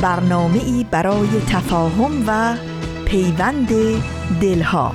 [0.00, 2.56] برنامه ای برای تفاهم و
[3.04, 3.68] پیوند
[4.40, 4.92] دلها.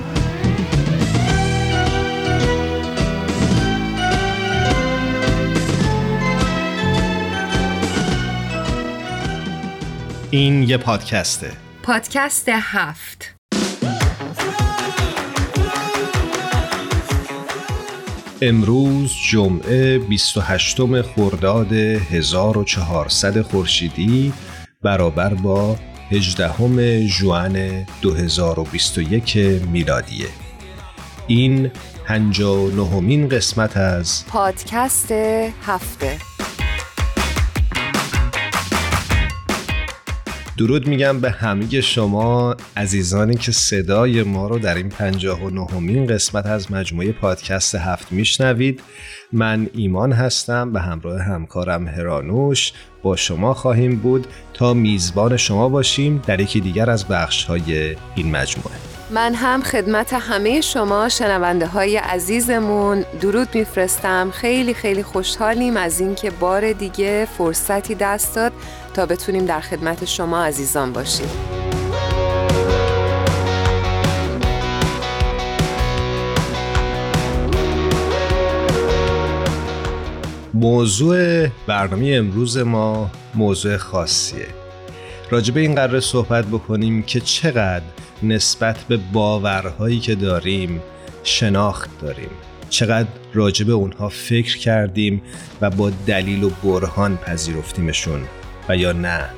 [10.30, 11.50] این یه پادکسته.
[11.82, 13.34] پادکست هفت.
[18.42, 24.32] امروز جمعه 28 خرداد 1400 خورشیدی
[24.82, 25.76] برابر با
[26.10, 29.36] 18 ژوئن 2021
[29.72, 30.26] میلادیه.
[31.26, 31.70] این
[32.06, 35.12] 59 قسمت از پادکست
[35.62, 36.31] هفته.
[40.62, 46.06] درود میگم به همه شما عزیزانی که صدای ما رو در این پنجاه و نهمین
[46.06, 48.82] قسمت از مجموعه پادکست هفت میشنوید.
[49.32, 52.72] من ایمان هستم به همراه همکارم هرانوش.
[53.02, 54.26] با شما خواهیم بود.
[54.54, 58.91] تا میزبان شما باشیم در یکی دیگر از بخش های این مجموعه.
[59.14, 63.04] من هم خدمت همه شما شنونده های عزیزمون.
[63.20, 64.30] درود میفرستم.
[64.30, 68.52] خیلی خیلی خوشحالیم از اینکه بار دیگه فرصتی دست داد
[68.94, 71.28] تا بتونیم در خدمت شما عزیزان باشیم.
[80.54, 84.46] موضوع برنامه امروز ما موضوع خاصیه.
[85.30, 87.84] راجبه این قرار صحبت بکنیم که چقدر
[88.24, 90.82] نسبت به باورهایی که داریم
[91.24, 92.30] شناخت داریم.
[92.70, 95.22] چقدر راجبه اونها فکر کردیم
[95.60, 98.22] و با دلیل و برهان پذیرفتیمشون
[98.68, 99.28] و یا نه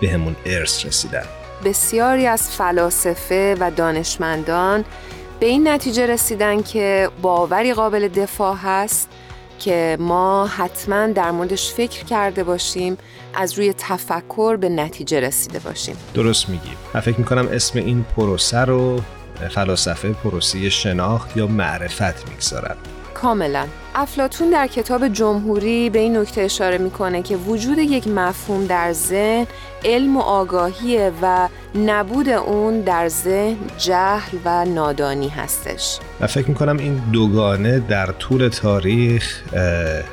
[0.00, 1.24] به همون ارث رسیدن.
[1.64, 4.84] بسیاری از فلاسفه و دانشمندان
[5.40, 9.08] به این نتیجه رسیدن که باوری قابل دفاع هست
[9.58, 12.98] که ما حتما در موردش فکر کرده باشیم
[13.34, 15.96] از روی تفکر به نتیجه رسیده باشیم.
[16.14, 19.00] درست میگیم من فکر می‌کنم اسم این پروسه رو
[19.50, 22.76] فلاسفه پروسه شناخت یا معرفت می‌گذارن.
[23.22, 23.66] کاملا.
[23.94, 29.46] افلاتون در کتاب جمهوری به این نکته اشاره می‌کنه که وجود یک مفهوم در ذهن
[29.84, 35.98] علم و آگاهیه و نبود اون در ذهن جهل و نادانی هستش.
[36.20, 39.42] و فکر می‌کنم این دوگانه در طول تاریخ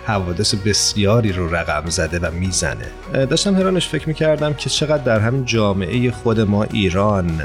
[0.06, 2.86] حوادث بسیاری رو رقم زده و می‌زنه.
[3.14, 7.42] داشتم هرانش فکر می‌کردم که چقدر در همین جامعه خود ما ایران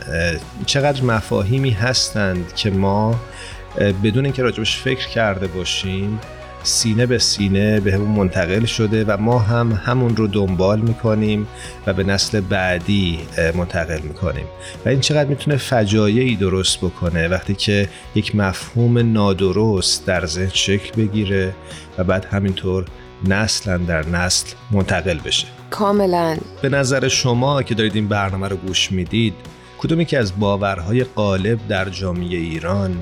[0.67, 3.15] چقدر مفاهیمی هستند که ما
[3.79, 6.21] بدون اینکه راجبش فکر کرده باشیم
[6.63, 11.47] سینه به سینه به همون منتقل شده و ما هم همون رو دنبال می‌کنیم
[11.87, 13.19] و به نسل بعدی
[13.55, 14.45] منتقل می‌کنیم.
[14.87, 21.03] و این چقدر می‌تونه فجایعی درست بکنه وقتی که یک مفهوم نادرست در ذهن شکل
[21.03, 21.55] بگیره
[21.99, 22.85] و بعد همینطور
[23.29, 25.47] نسلا در نسل منتقل بشه.
[25.71, 26.37] کاملا.
[26.63, 29.35] به نظر شما که دارید این برنامه رو گوش می‌دید
[29.79, 32.97] کدومی که از باورهای غالب در جامعه ایران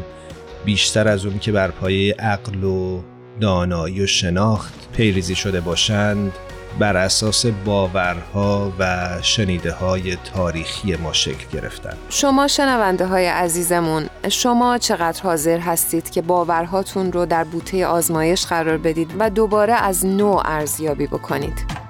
[0.65, 3.01] بیشتر از اون که بر پایه عقل و
[3.41, 6.33] دانایی و شناخت پیریزی شده باشند
[6.79, 14.79] بر اساس باورها و شنیده های تاریخی ما شکل گرفتن شما شنونده های عزیزمون شما
[14.79, 20.41] چقدر حاضر هستید که باورهاتون رو در بوته آزمایش قرار بدید و دوباره از نو
[20.45, 21.82] ارزیابی بکنید؟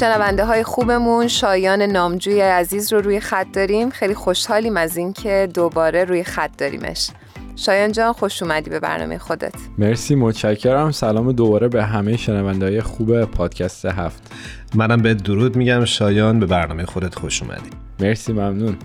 [0.00, 3.90] شنونده های خوبمون شایان نامجوی عزیز رو روی خط داریم.
[3.90, 7.10] خیلی خوشحالیم از اینکه دوباره روی خط داریمش.
[7.56, 9.54] شایان جان خوش اومدی به برنامه خودت.
[9.78, 10.90] مرسی متشکرم.
[10.90, 14.32] سلام دوباره به همه شنونده های خوب پادکست هفت.
[14.74, 17.70] منم به درود میگم شایان به برنامه خودت خوش اومدی.
[18.00, 18.76] مرسی ممنون.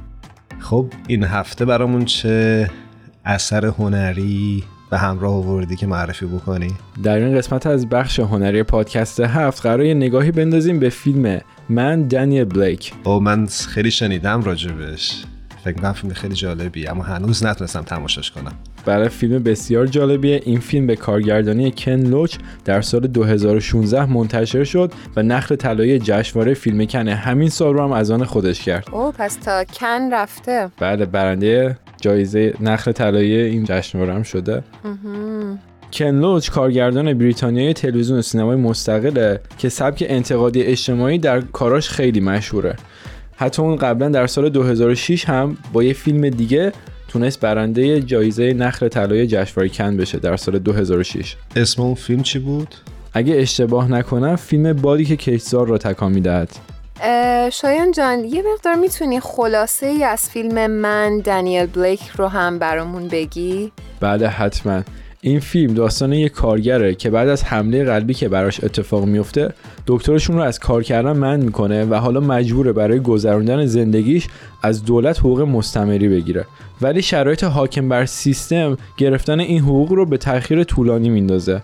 [0.60, 2.70] خب این هفته برامون چه
[3.26, 6.74] اثر هنری به همراه آوردی که معرفی بکنی؟
[7.04, 12.04] در این قسمت از بخش هنری پادکست هفت قرار یه نگاهی بندازیم به فیلم من
[12.04, 12.94] دنیل بلیک.
[13.04, 15.24] او من خیلی شنیدم راجبش.
[15.64, 18.54] فکر کنم فیلم خیلی جالبی اما هنوز نتونستم تماشاش کنم.
[18.86, 22.36] برای فیلم بسیار جالبیه این فیلم به کارگردانی کن لوچ
[22.66, 27.92] در سال 2016 منتشر شد و نخل طلایی جشنواره فیلم کنه همین سال رو هم
[27.92, 28.88] از آن خودش کرد.
[28.92, 30.70] او پس تا کن رفته.
[30.80, 34.64] بله برنده جایزه نخل طلایی این جشنواره هم شده.
[35.92, 42.20] کن لوچ کارگردان بریتانیایی تلویزیون و سینمای مستقله که سبک انتقادی اجتماعی در کاراش خیلی
[42.20, 42.76] مشهوره.
[43.36, 46.72] حتی اون قبلا در سال 2006 هم با یه فیلم دیگه
[47.08, 52.40] تونست برنده جایزه نخل طلای جشنواره کن بشه در سال 2006 اسم اون فیلم چی
[52.40, 52.76] بود؟
[53.14, 56.50] اگه اشتباه نکنم فیلم بادی که کشتزار را تکان می‌دهد.
[57.52, 63.08] شایان جان یه مقدار می‌تونی خلاصه ای از فیلم من دنیل بلیک رو هم برامون
[63.08, 64.82] بگی؟ بله حتما.
[65.22, 69.54] این فیلم داستان یک کارگره که بعد از حمله قلبی که براش اتفاق میفته
[69.88, 74.28] دکترشون رو از کار کردن من می‌کنه و حالا مجبوره برای گذراندن زندگیش
[74.64, 76.46] از دولت حقوق مستمری بگیره.
[76.82, 81.62] ولی شرایط حاکم بر سیستم گرفتن این حقوق رو به تاخیر طولانی میندازه.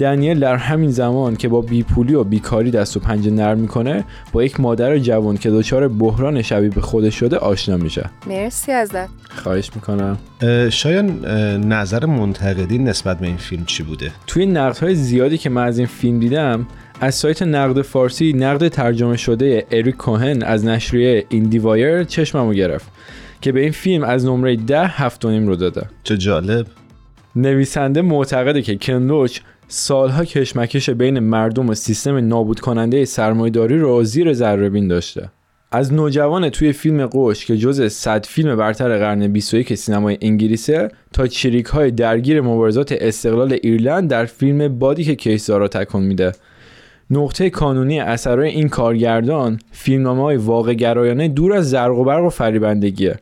[0.00, 4.44] دنیل در همین زمان که با بیپولی و بیکاری دست و پنجه نرم می‌کنه با
[4.44, 8.10] یک مادر جوان که دچار بحران شبیه به خودش شده آشنا میشه.
[8.26, 9.08] مرسی ازت.
[9.30, 10.18] خواهش می‌کنم.
[10.70, 11.26] شاید
[11.66, 15.86] نظر منتقدین نسبت به این فیلم چی بوده؟ توی نقدهای زیادی که من از این
[15.86, 16.66] فیلم دیدم
[17.00, 22.88] از سایت نقد فارسی نقد ترجمه شده اریک کوهن از نشریه ایندی وایر چشممو گرفت
[23.40, 25.86] که به این فیلم از نمره ده هفت رو داده.
[26.04, 26.66] چه جالب.
[27.36, 29.40] نویسنده معتقده که کنلوچ
[29.72, 35.30] سالها کشمکش بین مردم و سیستم نابود کننده سرمایه‌داری رو زیر ذره داشته.
[35.72, 41.26] از نوجوان توی فیلم قوش که جز 100 فیلم برتر قرن 21 سینمای انگلیسه تا
[41.26, 46.32] چریک های درگیر مبارزات استقلال ایرلند در فیلم بادی که کیسارا تکون میده.
[47.10, 52.28] نقطه کانونی اثرهای این کارگردان فیلمنامه های واقع گرایانه دور از زرق و برق و
[52.28, 53.16] فریبندگیه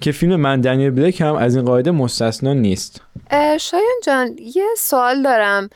[0.00, 3.00] که فیلم من دنیل بلک هم از این قاعده مستثنا نیست.
[3.60, 5.68] شایان جان یه سوال دارم.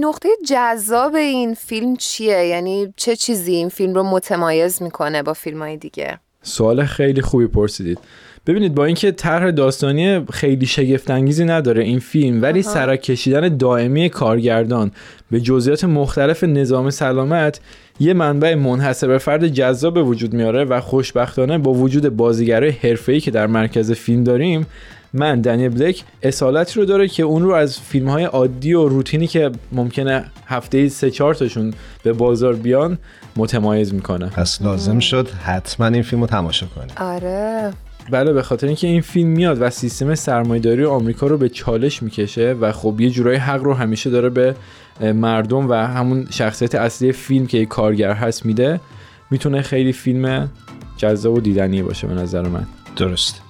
[0.00, 5.62] نقطه جذاب این فیلم چیه؟ یعنی چه چیزی این فیلم رو متمایز می‌کنه با فیلم
[5.62, 7.98] های دیگه؟ سوال خیلی خوبی پرسیدید
[8.46, 14.08] ببینید با اینکه طرح داستانی خیلی شگفت انگیزی نداره این فیلم ولی سرک کشیدن دائمی
[14.08, 14.90] کارگردان
[15.30, 17.60] به جزئیات مختلف نظام سلامت
[18.00, 23.20] یه منبع منحصر به فرد جذاب به وجود میاره و خوشبختانه با وجود بازیگرای حرفه‌ای
[23.20, 24.66] که در مرکز فیلم داریم
[25.12, 29.26] من دنیل بلک اصالتی رو داره که اون رو از فیلم های عادی و روتینی
[29.26, 32.98] که ممکنه هفته سه چهار تاشون به بازار بیان
[33.36, 34.26] متمایز می‌کنه.
[34.26, 36.92] پس لازم شد حتما این فیلم رو تماشا کنی.
[36.96, 37.72] آره.
[38.10, 42.52] بله به خاطر اینکه این فیلم میاد و سیستم سرمایه‌داری آمریکا رو به چالش می‌کشه
[42.60, 44.54] و خب یه جورایی حق رو همیشه داره به
[45.00, 48.80] مردم و همون شخصیت اصلی فیلم که کارگر هست میده
[49.30, 50.50] می‌تونه خیلی فیلم
[50.96, 52.66] جذاب و دیدنی باشه به نظر من.
[52.96, 53.49] درست.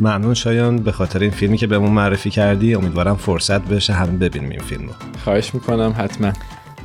[0.00, 0.76] ممنون شایان.
[0.76, 4.86] به خاطر این فیلمی که بهمون معرفی کردی امیدوارم فرصت بشه همین ببینیم این فیلم
[4.86, 4.92] رو
[5.24, 6.32] خواهش می‌کنم حتما.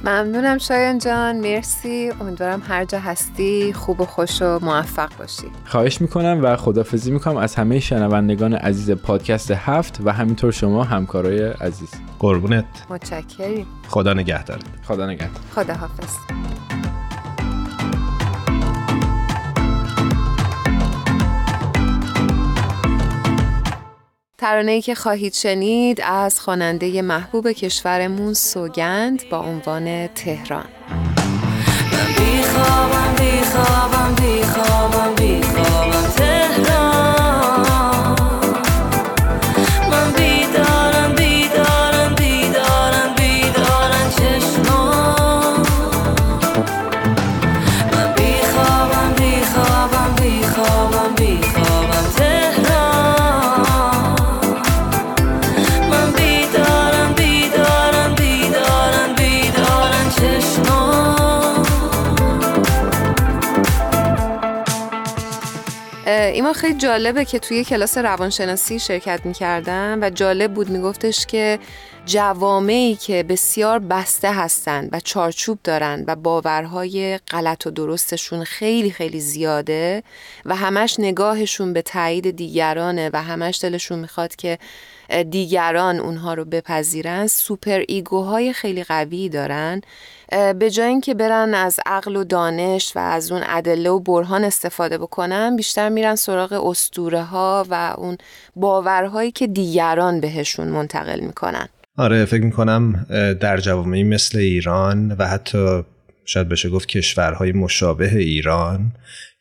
[0.04, 1.40] ممنونم شایان جان.
[1.40, 2.12] مرسی.
[2.22, 5.48] امیدوارم هر جا هستی خوب و خوش و موفق باشی.
[5.66, 11.44] خواهش می‌کنم و خدافزی می‌کنم از همه شنوندگان عزیز پادکست هفت و همینطور شما همکارای
[11.44, 11.90] عزیز.
[12.20, 12.66] قربونت.
[12.90, 13.66] متشکریم.
[13.88, 15.42] خدا نگهدارت خدا نگهدار.
[15.56, 16.14] خدا حافظ
[24.46, 30.66] ترانه ای که خواهید شنید از خواننده محبوب کشورمون سوگند با عنوان تهران.
[30.90, 35.45] من بیخوابم بیخوابم بیخوابم بیخوابم.
[66.56, 71.60] خیلی جالبه که توی کلاس روانشناسی شرکت می‌کردم و جالب بود میگفتش که
[72.06, 79.20] جوامعی که بسیار بسته هستند و چارچوب دارن و باورهای غلط و درستشون خیلی خیلی
[79.20, 80.04] زیاده
[80.46, 84.60] و همش نگاهشون به تایید دیگرانه و همش دلشون می‌خواد که
[85.30, 89.82] دیگران اونها رو بپذیرن سوپر ایگوهای خیلی قوی دارن
[90.60, 94.98] به جای اینکه برن از عقل و دانش و از اون ادله و برهان استفاده
[94.98, 98.18] بکنن بیشتر میرن سراغ استوره ها و اون
[98.56, 101.68] باورهایی که دیگران بهشون منتقل می‌کنن.
[101.98, 103.06] آره فکر می‌کنم
[103.42, 105.84] در جوامعی مثل ایران و حتی
[106.26, 108.92] شاید بشه گفت کشورهای مشابه ایران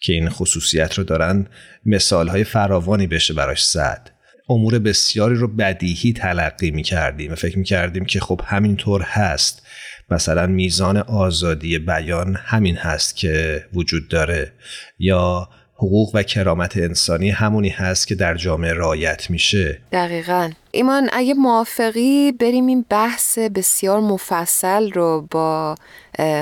[0.01, 1.47] که این خصوصیت رو دارن
[1.87, 4.11] مثالهای فراوانی بشه براش زد.
[4.49, 9.63] امور بسیاری رو بدیهی تلقی می کردیم و فکر می کردیم که خب همینطور هست.
[10.11, 14.53] مثلا میزان آزادی بیان همین هست که وجود داره.
[14.99, 19.81] یا حقوق و کرامت انسانی همونی هست که در جامعه رایت میشه.
[19.93, 20.51] دقیقا.
[20.71, 25.75] ایمان اگه موافقی بریم این بحث بسیار مفصل رو با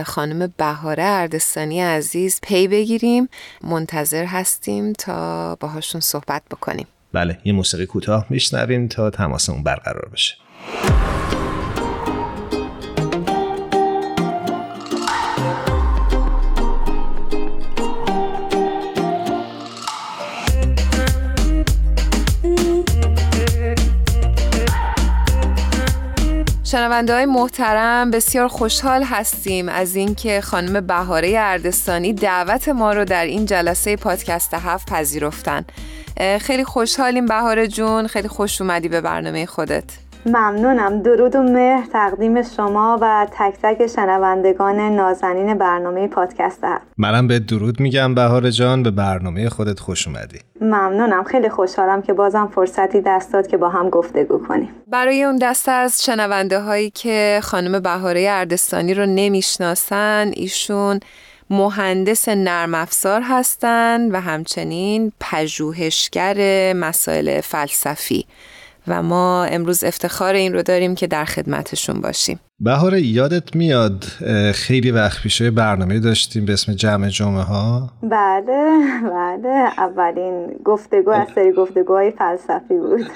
[0.05, 3.29] خانم بهاره اردستانی عزیز پی بگیریم.
[3.65, 6.87] منتظر هستیم تا باهاشون صحبت بکنیم.
[7.13, 10.35] بله یه موسیقی کوتاه میشنویم تا تماسمون برقرار بشه.
[26.65, 33.25] شنونده های محترم بسیار خوشحال هستیم از اینکه خانم بهاره اردستانی دعوت ما رو در
[33.25, 35.65] این جلسه پادکست هفت پذیرفتن.
[36.41, 38.07] خیلی خوشحالیم بهاره جون.
[38.07, 39.85] خیلی خوش اومدی به برنامه خودت.
[40.27, 41.03] ممنونم.
[41.03, 46.83] درود و مهر تقدیم شما و تک تک شنوندگان نازنین برنامه پادکست هست.
[46.99, 48.83] منم به درود میگم بهار جان.
[48.83, 50.39] به برنامه خودت خوش اومدی.
[50.61, 51.25] ممنونم.
[51.25, 54.69] خیلی خوشحالم که بازم فرصتی دست داد که با هم گفتگو کنیم.
[54.87, 61.01] برای اون دسته از شنونده هایی که خانم بهاره اردستانی رو نمی‌شناسن ایشون
[61.53, 68.27] مهندس نرم افزار هستند و همچنین پژوهشگر مسائل فلسفی.
[68.89, 72.41] و ما امروز افتخار این رو داریم که در خدمتشون باشیم.
[72.65, 74.05] بهار یادت میاد
[74.55, 79.49] خیلی وقت پیش برنامه داشتیم به اسم جمع جمعه ها بله بله.
[79.79, 83.11] اولین گفتگو از سری گفتگوهای فلسفی بود.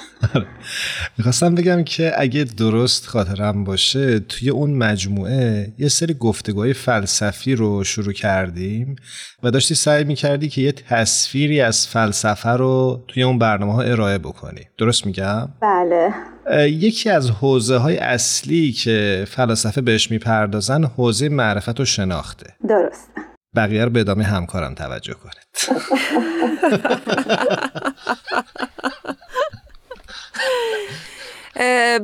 [1.18, 7.84] می‌خواستم بگم که اگه درست خاطرم باشه توی اون مجموعه یه سری گفتگوهای فلسفی رو
[7.84, 8.96] شروع کردیم
[9.42, 14.18] و داشتی سعی می‌کردی که یه تصویری از فلسفه رو توی اون برنامه ها ارائه
[14.18, 14.60] بکنی.
[14.78, 16.14] درست میگم؟ بله.
[16.54, 22.54] یکی از حوزه های اصلی که فلاسفه بهش می‌پردازن حوزه معرفت و شناخته.
[22.68, 23.10] درست.
[23.56, 25.46] بقیه رو به ادامه همکارم توجه کنید.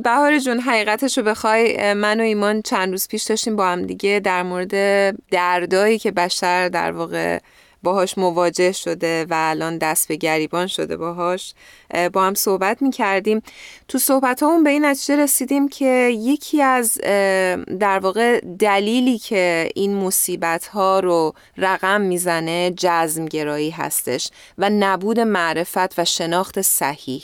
[0.03, 4.21] بهار جون حقیقتش رو بخوای من و ایمان چند روز پیش داشتیم با هم دیگه
[4.23, 4.71] در مورد
[5.31, 7.39] دردایی که بشر در واقع
[7.83, 11.53] باهاش مواجه شده و الان دست به گریبان شده باهاش
[12.13, 13.41] با هم صحبت می کردیم
[13.87, 16.97] تو صحبت همون به این نتیجه رسیدیم که یکی از
[17.79, 25.19] در واقع دلیلی که این مصیبت ها رو رقم می‌زنه جزم گرایی هستش و نبود
[25.19, 27.23] معرفت و شناخت صحیح.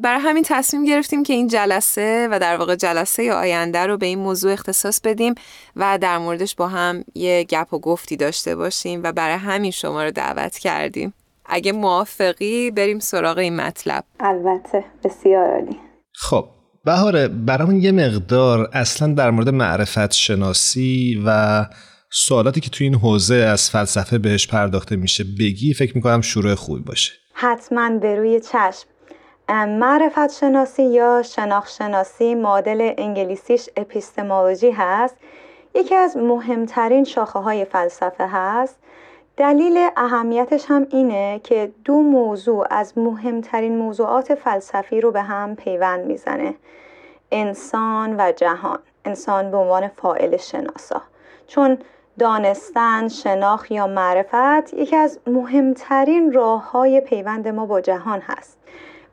[0.00, 4.18] برای همین تصمیم گرفتیم که این جلسه و در واقع جلسه آینده رو به این
[4.18, 5.34] موضوع اختصاص بدیم
[5.76, 10.04] و در موردش با هم یه گپ و گفتی داشته باشیم و برای همین شما
[10.04, 11.14] رو دعوت کردیم.
[11.46, 14.04] اگه موافقی بریم سراغ این مطلب.
[14.20, 15.76] البته بسیار عالی.
[16.12, 16.48] خب
[16.84, 21.66] بهاره برامون یه مقدار اصلا در مورد معرفت شناسی و
[22.10, 26.82] سوالاتی که توی این حوزه از فلسفه بهش پرداخته میشه بگی فکر می‌کنم شروع خوبی
[26.82, 27.12] باشه.
[27.34, 28.86] حتما به روی چشم.
[29.50, 35.16] معرفت شناسی یا شناخت شناسی معادل انگلیسیش اپیستمولوژی هست.
[35.74, 38.78] یکی از مهمترین شاخه های فلسفه هست.
[39.36, 46.06] دلیل اهمیتش هم اینه که دو موضوع از مهمترین موضوعات فلسفی رو به هم پیوند
[46.06, 46.54] می‌زنه.
[47.32, 48.78] انسان و جهان.
[49.04, 51.02] انسان به عنوان فائل شناسا.
[51.46, 51.78] چون
[52.18, 58.58] دانستن، شناخت یا معرفت یکی از مهمترین راه های پیوند ما با جهان هست.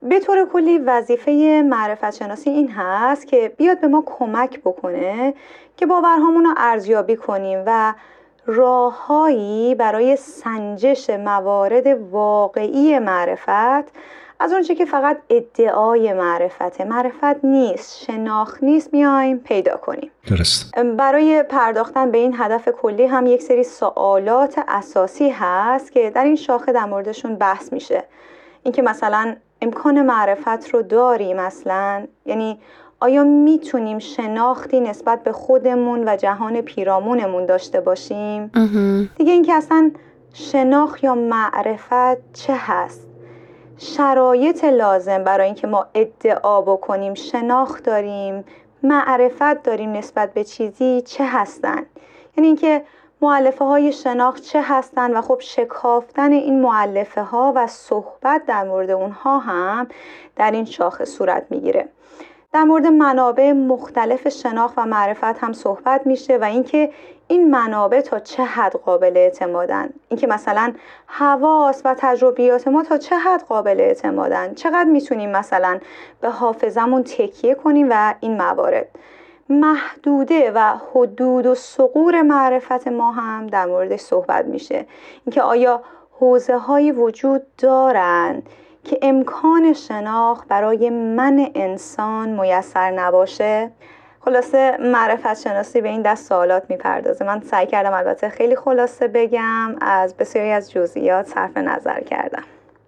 [0.06, 5.34] به طور کلی وظیفه معرفت شناسی این هست که بیاد به ما کمک بکنه
[5.78, 7.94] که باورهامون رو ارزیابی کنیم و
[8.46, 13.92] راههایی برای سنجش موارد واقعی معرفت
[14.40, 16.84] از اونچه که فقط ادعای معرفته.
[16.84, 20.12] معرفت نیست شناخت نیست میایم پیدا کنیم.
[20.28, 20.80] درست.
[20.98, 26.36] برای پرداختن به این هدف کلی هم یک سری سوالات اساسی هست که در این
[26.36, 28.04] شاخه در موردشون بحث میشه.
[28.64, 29.36] اینکه مثلا
[29.66, 32.60] امکان معرفت رو داریم اصلا؟ یعنی
[33.00, 38.52] آیا می‌تونیم شناختی نسبت به خودمون و جهان پیرامونمون داشته باشیم؟
[39.18, 39.92] دیگه اینکه اصلا
[40.34, 43.08] شناخت یا معرفت چه هست؟
[43.78, 48.44] شرایط لازم برای اینکه ما ادعا بکنیم شناخت داریم
[48.84, 51.86] معرفت داریم نسبت به چیزی چه هستن؟
[52.38, 52.82] یعنی اینکه
[53.22, 58.90] معلفه های شناخت چه هستند و خب شکافتن این معلفه ها و صحبت در مورد
[58.90, 59.88] اونها هم
[60.36, 61.90] در این شاخه صورت می‌گیره.
[62.54, 66.92] در مورد منابع مختلف شناخت و معرفت هم صحبت میشه و اینکه
[67.28, 70.74] این منابع تا چه حد قابل اعتمادن؟ اینکه مثلا
[71.08, 75.80] حواس و تجربیات ما تا چه حد قابل اعتمادن؟ چقدر می‌تونیم مثلا
[76.22, 78.88] به حافظمون تکیه کنیم و این موارد؟
[79.50, 84.86] محدوده و حدود و سقور معرفت ما هم در موردش صحبت میشه.
[85.26, 85.82] اینکه آیا
[86.20, 88.50] حوزه های وجود دارند
[88.84, 93.72] که امکان شناخت برای من انسان میسر نباشه؟
[94.20, 97.26] خلاصه معرفت شناسی به این دست سوالات می‌پردازه.
[97.26, 102.44] من سعی کردم البته خیلی خلاصه بگم از بسیاری از جزئیات صرف نظر کردم.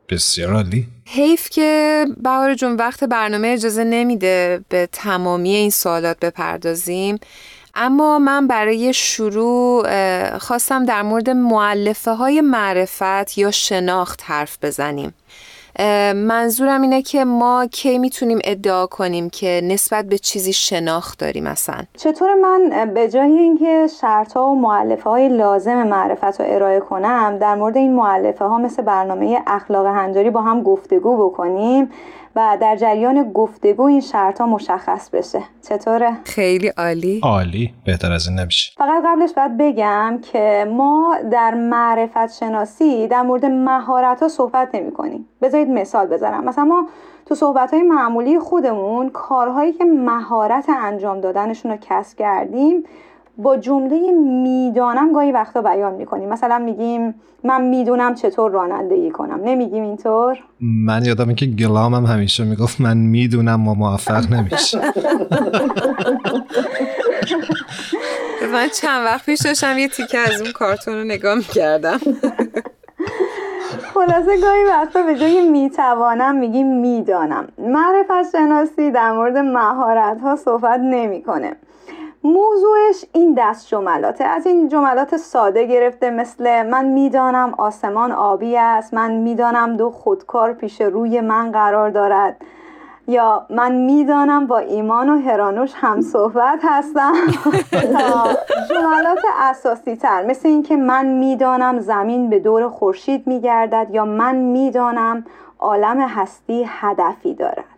[0.09, 0.87] بسیار عالی.
[1.05, 7.19] حیف که بهار جون وقت برنامه اجازه نمیده به تمامی این سوالات بپردازیم.
[7.75, 9.87] اما من برای شروع
[10.37, 15.13] خواستم در مورد معلفه های معرفت یا شناخت حرف بزنیم.
[16.15, 21.83] منظورم اینه که ما کی می‌تونیم ادعا کنیم که نسبت به چیزی شناخت داریم مثلا
[21.97, 27.37] چطور من به جای اینکه شرط ها و معلفه های لازم معرفت رو ارائه کنم
[27.37, 31.89] در مورد این معلفه ها مثل برنامه اخلاق هنجاری با هم گفتگو بکنیم.
[32.37, 35.41] و در جریان گفتگو این شرط ها مشخص بشه.
[35.69, 37.19] چطوره؟ خیلی عالی.
[37.23, 37.73] عالی.
[37.85, 38.71] بهتر از این نمیشه.
[38.77, 44.91] فقط قبلش باید بگم که ما در معرفت شناسی در مورد مهارت ها صحبت نمی
[44.91, 46.87] کنیم بذارید مثال بذارم مثلا ما
[47.25, 52.83] تو صحبت های معمولی خودمون کارهایی که مهارت انجام دادنشون رو کسب کردیم
[53.37, 54.11] با جمله
[54.43, 56.29] می‌دانم گاهی وقتا بیان می‌کنیم.
[56.29, 59.39] مثلا میگیم من می‌دونم چطور رانندگی کنم.
[59.43, 64.81] نمیگیم اینطور؟ من یادم که گلامم همیشه می‌گفت من می‌دونم ما موفق نمیشه
[68.53, 71.97] من چند وقت پیش داشتم یه تیکه از اون کارتون رو نگاه می‌کردم.
[73.93, 77.47] خلاصه گاهی وقتا به جای می‌توانم میگیم می‌دانم.
[77.57, 81.55] معرفت شناسی در مورد مهارت ها صحبت نمی‌کنه.
[82.23, 84.23] موضوعش این دست جملاته.
[84.23, 90.53] از این جملات ساده گرفته مثل من می‌دانم آسمان آبی است من می‌دانم دو خودکار
[90.53, 92.37] پیش روی من قرار دارد.
[93.07, 97.13] یا من می‌دانم با ایمان و هرانوش هم صحبت هستم.
[98.69, 105.25] جملات اساسی تر مثل اینکه من می‌دانم زمین به دور خورشید میگردد یا من می‌دانم
[105.59, 107.76] عالم هستی هدفی دارد.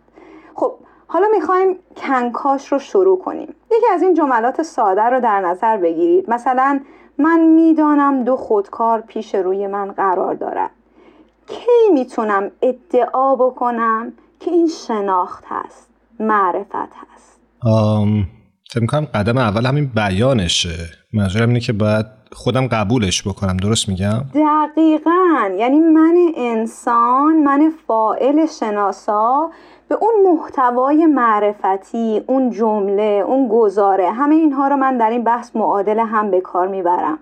[1.12, 3.54] حالا می‌خوایم کنکاش رو شروع کنیم.
[3.70, 6.30] یکی از این جملات ساده رو در نظر بگیرید.
[6.30, 6.80] مثلا
[7.18, 10.70] من می‌دانم دو خودکار پیش روی من قرار دارد.
[11.46, 18.24] کی می‌تونم ادعا بکنم که این شناخت هست معرفت هست؟ آم
[18.70, 20.76] فکر کنم قدم اول همین بیانشه.
[21.12, 23.56] منظورم اینه که باید خودم قبولش بکنم.
[23.56, 25.50] درست میگم؟ دقیقا.
[25.58, 29.50] یعنی من انسان من فائل شناسا
[29.90, 35.56] به اون محتوای معرفتی اون جمله اون گزاره همه اینها رو من در این بحث
[35.56, 37.18] معادل هم به کار می‌برم.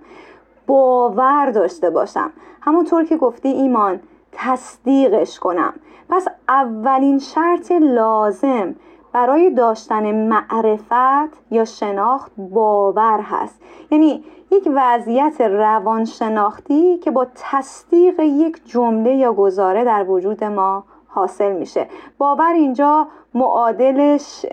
[0.67, 2.31] باور داشته باشم.
[2.61, 4.01] همونطور که گفتی ایمان
[4.33, 5.73] تصدیقش کنم.
[6.09, 8.75] پس اولین شرط لازم
[9.13, 13.61] برای داشتن معرفت یا شناخت باور هست.
[13.91, 21.53] یعنی یک وضعیت روانشناختی که با تصدیق یک جمله یا گزاره در وجود ما حاصل
[21.53, 21.87] میشه.
[22.19, 24.47] باور اینجا معادلش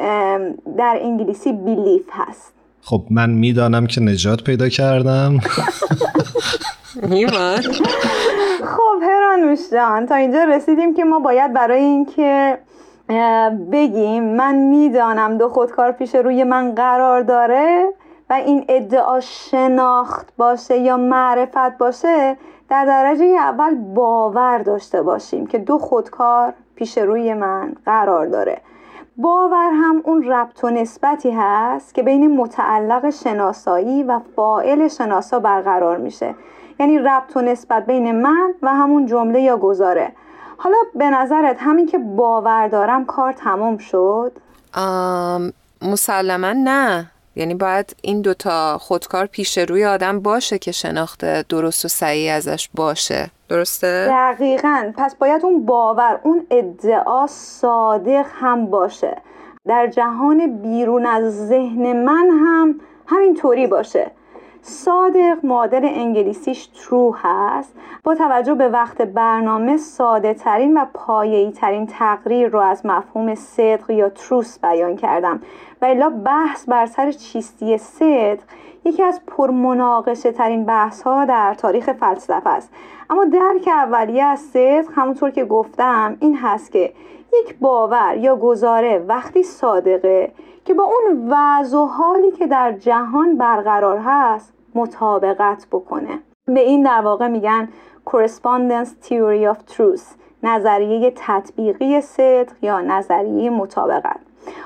[0.78, 2.54] در انگلیسی بیلیف هست.
[2.82, 5.40] خب من می‌دانم که نجات پیدا کردم.
[8.64, 12.58] خب هرانوش جان تا اینجا رسیدیم که ما باید برای اینکه
[13.72, 17.94] بگیم من می‌دانم دو خودکار پیش روی من قرار داره
[18.30, 22.38] و این ادعا شناخت باشه یا معرفت باشه
[22.70, 28.62] در درجه اول باور داشته باشیم که دو خودکار پیش روی من قرار داره.
[29.18, 35.98] باور هم اون ربط و نسبتی هست که بین متعلق شناسایی و فائل شناسا برقرار
[35.98, 36.36] میشه.
[36.80, 40.12] یعنی ربط و نسبت بین من و همون جمله یا گذاره
[40.58, 44.32] حالا به نظرت همین که باور دارم کار تمام شد؟
[45.82, 47.12] مسلما نه.
[47.36, 52.70] یعنی باید این دوتا خودکار پیش روی آدم باشه که شناخت درست و صحیح ازش
[52.74, 53.30] باشه.
[53.50, 54.94] درسته؟ دقیقا.
[54.98, 59.18] پس باید اون باور اون ادعا صادق هم باشه.
[59.68, 64.12] در جهان بیرون از ذهن من هم همینطوری باشه.
[64.62, 67.74] صادق معادل انگلیسیش true هست.
[68.04, 73.90] با توجه به وقت برنامه ساده ترین و پایه‌ای ترین تقریر رو از مفهوم صدق
[73.90, 75.42] یا تروس بیان کردم.
[75.82, 78.40] و الا بحث بر سر چیستی صدق
[78.86, 82.74] یکی از پرمناقشه ترین بحث ها در تاریخ فلسفه است.
[83.10, 86.94] اما درک اولیه از صدق همونطور که گفتم این هست که
[87.34, 90.32] یک باور یا گزاره وقتی صادقه
[90.66, 96.20] که با اون وضع و حالی که در جهان برقرار هست مطابقت بکنه.
[96.46, 97.70] به این در واقع میگن
[98.10, 100.04] correspondence theory of truth
[100.44, 104.20] نظریه تطبیقی صدق یا نظریه مطابقت.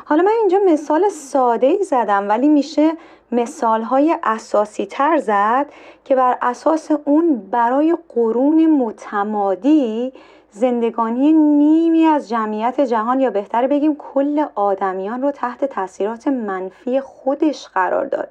[0.06, 2.92] حالا من اینجا مثال ساده ای زدم ولی میشه
[3.32, 5.66] مثال های اساسی تر زد
[6.06, 10.14] که بر اساس اون برای قرون متمادی
[10.52, 17.68] زندگانی نیمی از جمعیت جهان یا بهتره بگیم کل آدمیان رو تحت تاثیرات منفی خودش
[17.68, 18.30] قرار داد.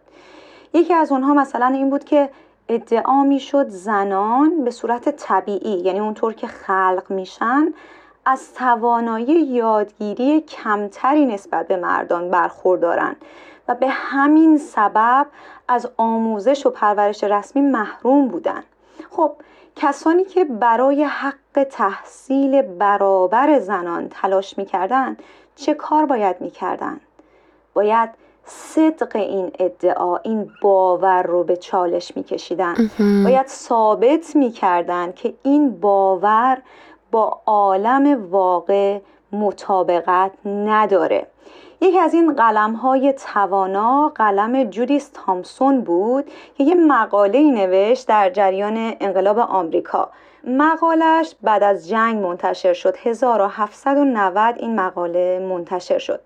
[0.74, 2.30] یکی از اونها مثلا این بود که
[2.68, 7.74] ادعا می‌شد زنان به صورت طبیعی یعنی اونطور که خلق میشن
[8.30, 13.16] از توانایی یادگیری کمتری نسبت به مردان برخوردارن
[13.68, 15.26] و به همین سبب
[15.68, 18.62] از آموزش و پرورش رسمی محروم بودن
[19.10, 19.32] خب
[19.76, 25.16] کسانی که برای حق تحصیل برابر زنان تلاش می‌کردن
[25.56, 27.00] چه کار باید می‌کردن؟
[27.74, 28.10] باید
[28.44, 32.74] صدق این ادعا این باور رو به چالش میکشیدن
[33.24, 36.58] باید ثابت می‌کردن که این باور
[37.10, 38.98] با عالم واقع
[39.32, 41.26] مطابقت نداره.
[41.80, 46.24] یکی از این قلم های توانا قلم جودیس تامسون بود
[46.58, 50.10] که یه مقاله نوشت در جریان انقلاب آمریکا.
[50.44, 52.96] مقالش بعد از جنگ منتشر شد.
[52.96, 56.20] 1790 این مقاله منتشر شد.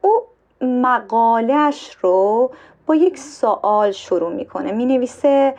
[0.00, 0.22] او
[0.60, 2.50] مقالش رو
[2.86, 4.72] با یک سوال شروع می‌کنه.
[4.72, 5.54] می نویسه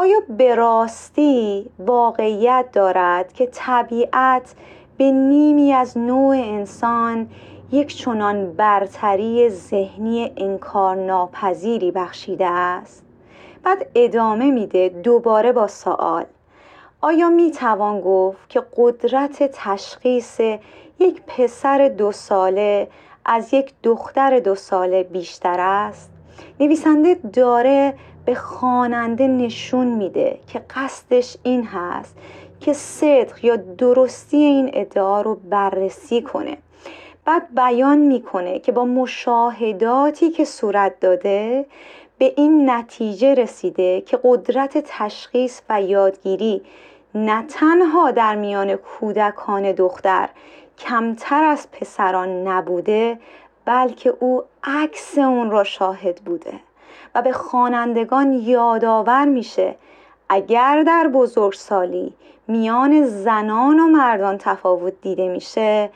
[0.00, 4.54] آیا به راستی واقعیت دارد که طبیعت
[4.96, 7.28] به نیمی از نوع انسان
[7.72, 13.04] یک چنان برتری ذهنی انکار ناپذیری بخشیده است؟
[13.62, 16.24] بعد ادامه میده دوباره با سوال.
[17.00, 20.40] آیا می توان گفت که قدرت تشخیص
[20.98, 22.88] یک پسر دو ساله
[23.24, 26.10] از یک دختر دو ساله بیشتر است؟
[26.60, 32.16] نویسنده داره به خواننده نشون میده که قصدش این هست
[32.60, 36.56] که صدق یا درستی این ادعا رو بررسی کنه.
[37.24, 41.66] بعد بیان می‌کنه که با مشاهداتی که صورت داده
[42.18, 46.62] به این نتیجه رسیده که قدرت تشخیص و یادگیری
[47.14, 50.28] نه تنها در میان کودکان دختر
[50.78, 53.18] کمتر از پسران نبوده
[53.64, 56.52] بلکه او عکس اون را شاهد بوده.
[57.14, 59.74] و به خوانندگان یادآور میشه.
[60.28, 62.12] اگر در بزرگسالی
[62.48, 65.90] میان زنان و مردان تفاوت دیده میشه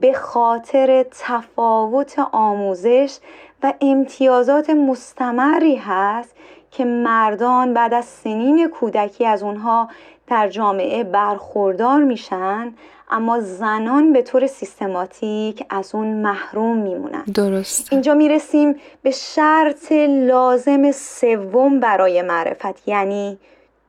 [0.00, 3.18] به خاطر تفاوت آموزش
[3.62, 6.34] و امتیازات مستمری هست
[6.70, 9.88] که مردان بعد از سنین کودکی از اونها
[10.26, 12.74] در جامعه برخوردار میشن
[13.10, 17.24] اما زنان به طور سیستماتیک از اون محروم میمونن.
[17.34, 23.38] درست اینجا می‌رسیم به شرط لازم سوم برای معرفت یعنی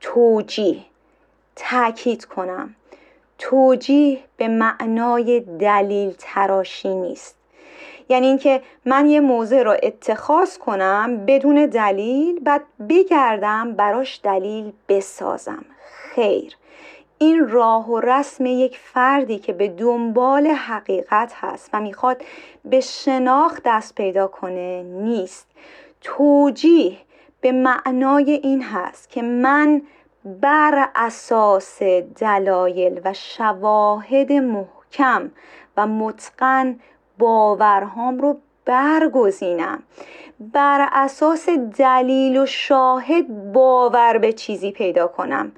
[0.00, 0.78] توجیه.
[1.56, 2.74] تاکید کنم
[3.38, 7.34] توجیه به معنای دلیل تراشی نیست.
[8.08, 15.64] یعنی اینکه من یه موضع رو اتخاذ کنم بدون دلیل بعد بگردم براش دلیل بسازم.
[16.14, 16.56] خیر.
[17.18, 22.22] این راه و رسم یک فردی که به دنبال حقیقت هست و می‌خواد
[22.64, 25.46] به شناخت دست پیدا کنه نیست.
[26.00, 26.96] توجیه
[27.40, 29.82] به معنای این هست که من
[30.24, 31.82] بر اساس
[32.20, 35.30] دلایل و شواهد محکم
[35.76, 36.80] و متقن
[37.18, 39.82] باورهام رو برگزینم.
[40.40, 45.52] بر اساس دلیل و شاهد باور به چیزی پیدا کنم.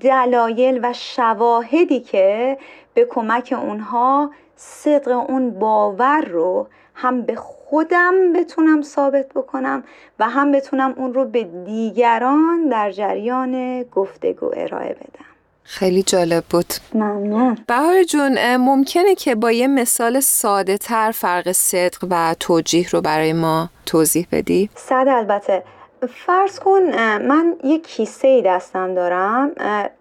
[0.00, 2.58] دلایل و شواهدی که
[2.94, 9.84] به کمک اونها صدق اون باور رو هم به خودم بتونم ثابت بکنم
[10.18, 15.24] و هم بتونم اون رو به دیگران در جریان گفتگو ارائه بدم.
[15.64, 16.74] خیلی جالب بود.
[16.94, 17.58] ممنون.
[17.66, 23.32] بهار جون ممکنه که با یه مثال ساده تر فرق صدق و توجیه رو برای
[23.32, 25.62] ما توضیح بدی؟ صد البته.
[26.06, 26.82] فرض کن
[27.18, 29.50] من یه کیسه ای دستم دارم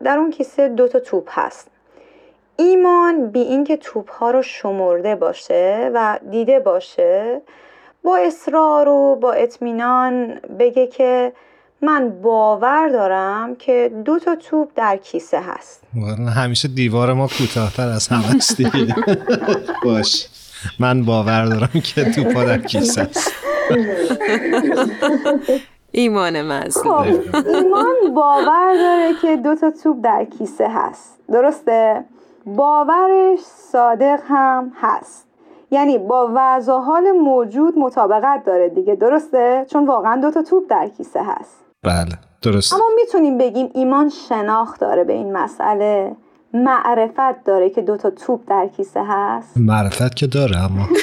[0.04, 1.68] در اون کیسه دو تا توپ هست.
[2.58, 7.42] ایمان بی اینکه توپ ها رو شمرده باشه و دیده باشه
[8.04, 11.34] با اصرار و با اطمینان بگه که
[11.82, 15.84] من باور دارم که دو تا توپ در کیسه هست.
[16.36, 18.58] همیشه دیوار ما کوتاهتر از همه است
[19.86, 20.28] باش.
[20.80, 23.32] من باور دارم که توپ در کیسه است
[25.92, 31.20] ایمان مزلو خب ایمان باور داره که دو تا توپ در کیسه هست.
[31.32, 32.06] درسته؟
[32.46, 35.28] باورش صادق هم هست.
[35.72, 38.96] یعنی با وضع حال موجود مطابقت داره دیگه.
[38.96, 41.58] درسته؟ چون واقعا دو تا توپ در کیسه هست.
[41.84, 42.74] بله درست.
[42.74, 46.16] اما می‌تونیم بگیم ایمان شناخت داره به این مسئله.
[46.54, 49.58] معرفت داره که دوتا توپ در کیسه هست.
[49.58, 50.88] معرفت که داره اما.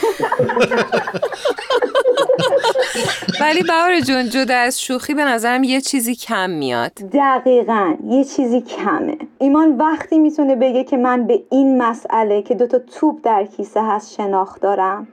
[3.40, 6.92] ولی بهار جون جدا از شوخی به نظرم یه چیزی کم میاد.
[6.92, 9.18] دقیقا یه چیزی کمه.
[9.38, 14.14] ایمان وقتی می‌تونه بگه که من به این مسئله که دوتا توپ در کیسه هست
[14.14, 15.08] شناخت دارم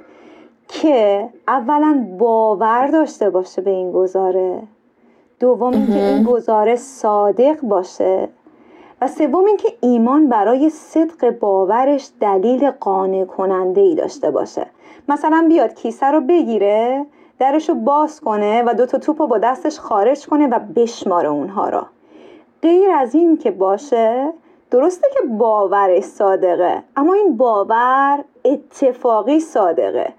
[0.67, 4.61] که اولا باور داشته باشه به این گزاره.
[5.39, 8.29] دوم اینکه این گزاره صادق باشه.
[9.01, 14.65] و سوم اینکه ایمان برای صدق باورش دلیل قانع کننده ای داشته باشه.
[15.09, 17.05] مثلا بیاد کیسه رو بگیره
[17.39, 21.69] درش رو باز کنه و دوتا توپ رو با دستش خارج کنه و بشماره اونها
[21.69, 21.87] را.
[22.61, 24.33] غیر از این که باشه
[24.71, 30.13] درسته که باورش صادقه اما این باور اتفاقی صادقه.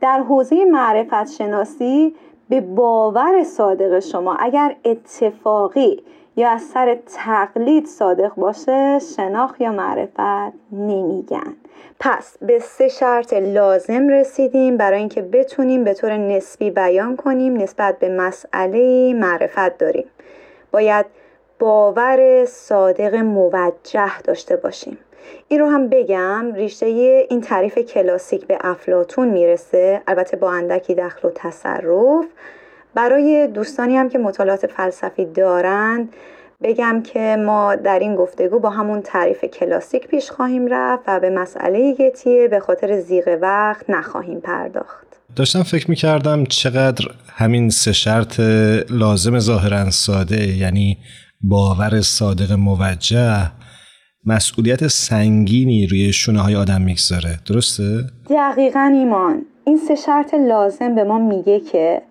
[0.00, 2.14] در حوزه معرفت شناسی
[2.48, 6.02] به باور صادق شما اگر اتفاقی
[6.36, 11.56] یا از سر تقلید صادق باشه شناخت یا معرفت نمیگن.
[12.00, 17.98] پس به سه شرط لازم رسیدیم برای اینکه بتونیم به طور نسبی بیان کنیم نسبت
[17.98, 20.06] به مسئله معرفت داریم.
[20.72, 21.06] باید
[21.58, 24.98] باور صادق موجه داشته باشیم.
[25.48, 31.28] این رو هم بگم ریشه این تعریف کلاسیک به افلاتون می‌رسه البته با اندکی دخل
[31.28, 32.26] و تصرف.
[32.94, 36.08] برای دوستانی هم که مطالعات فلسفی دارند
[36.62, 41.30] بگم که ما در این گفتگو با همون تعریف کلاسیک پیش خواهیم رفت و به
[41.30, 45.06] مسئله گتیه به خاطر زیغ وقت نخواهیم پرداخت.
[45.36, 48.40] داشتم فکر می‌کردم چقدر همین سه شرط
[48.90, 50.98] لازم ظاهرا ساده یعنی
[51.40, 53.50] باور صادق موجه
[54.26, 57.38] مسئولیت سنگینی روی شونه های آدم می‌گذاره.
[57.46, 59.42] درسته؟ دقیقا ایمان.
[59.64, 62.02] این سه شرط لازم به ما میگه که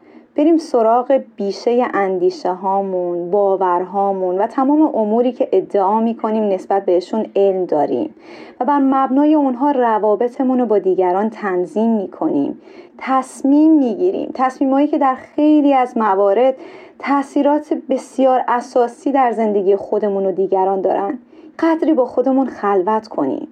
[0.41, 7.65] بریم سراغ بیشه اندیشه هامون باورهامون و تمام اموری که ادعا می‌کنیم نسبت بهشون علم
[7.65, 8.15] داریم.
[8.59, 12.61] و بر مبنای اونها روابطمون رو با دیگران تنظیم می‌کنیم.
[12.97, 14.31] تصمیم می‌گیریم.
[14.33, 16.55] تصمیمهایی که در خیلی از موارد
[16.99, 21.19] تاثیرات بسیار اساسی در زندگی خودمون و دیگران دارن.
[21.59, 23.47] قدری با خودمون خلوت کنیم.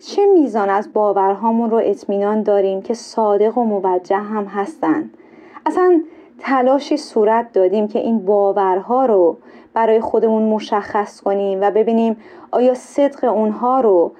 [0.00, 5.10] چه میزان از باورهامون رو اطمینان داریم که صادق و موجه هم هستن؟
[5.66, 6.00] اصلا
[6.38, 9.38] تلاشی صورت دادیم که این باورها رو
[9.74, 12.16] برای خودمون مشخص کنیم و ببینیم
[12.50, 14.12] آیا صدق اونها رو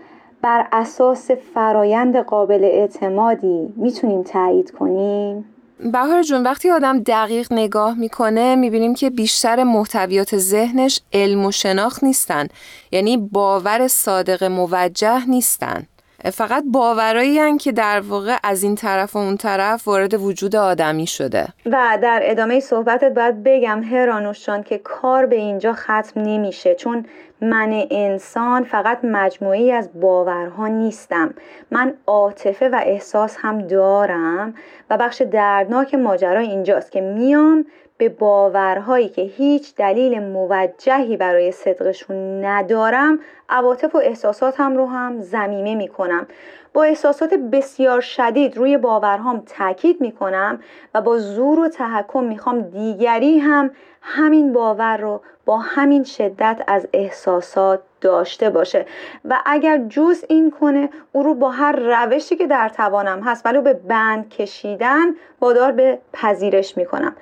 [0.42, 5.44] بر اساس فرایند قابل اعتمادی می‌تونیم تایید کنیم؟
[5.92, 12.05] بهار جون وقتی آدم دقیق نگاه می‌کنه می‌بینیم که بیشتر محتویات ذهنش علم و شناخت
[12.05, 12.46] نیستن
[12.92, 15.87] یعنی باور صادق موجه نیستن
[16.31, 21.47] فقط باورایی که در واقع از این طرف و اون طرف وارد وجود آدمی شده.
[21.67, 27.07] و در ادامه صحبتت باید بگم هرانوشان که کار به اینجا ختم نمیشه چون
[27.41, 31.35] من انسان فقط مجموعی از باورها نیستم.
[31.71, 34.55] من عاطفه و احساس هم دارم
[34.91, 37.67] و بخش دردناک ماجرا اینجاست که میام
[37.98, 45.74] به باورهایی که هیچ دلیل موجهی برای صدقشون ندارم عواطف و احساساتم رو هم زمیمه
[45.74, 46.26] می‌کنم.
[46.72, 50.61] با احساسات بسیار شدید روی باورهام تاکید می‌کنم
[50.94, 53.70] و با زور و تحکم می‌خوام دیگری هم
[54.02, 58.87] همین باور رو با همین شدت از احساسات داشته باشه.
[59.24, 63.62] و اگر جز این کنه او رو با هر روشی که در توانم هست ولو
[63.62, 65.06] به بند کشیدن
[65.40, 67.16] وادار به پذیرش می‌کنم.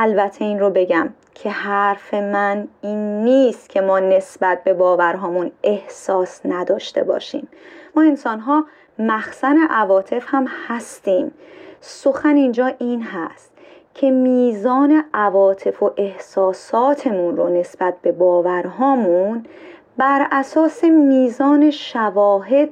[0.00, 6.40] البته این رو بگم که حرف من این نیست که ما نسبت به باورهامون احساس
[6.44, 7.48] نداشته باشیم.
[7.96, 8.64] ما انسان ها
[8.98, 11.32] مخزن عواطف هم هستیم.
[11.80, 13.52] سخن اینجا این هست
[13.94, 19.46] که میزان عواطف و احساساتمون رو نسبت به باورهامون
[19.96, 22.68] بر اساس میزان شواهد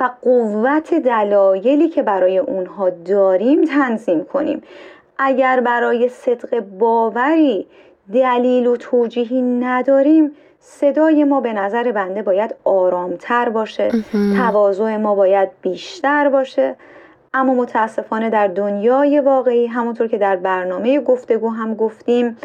[0.00, 4.62] و قوت دلایلی که برای اونها داریم تنظیم کنیم.
[5.18, 7.66] اگر برای صدق باوری
[8.12, 13.90] دلیل و توجیهی نداریم صدای ما به نظر بنده باید آرامتر باشه
[14.36, 16.76] تواضع ما باید بیشتر باشه.
[17.34, 22.36] اما متاسفانه در دنیای واقعی همونطور که در برنامه گفتگو هم گفتیم